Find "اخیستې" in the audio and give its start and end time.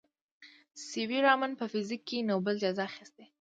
2.89-3.23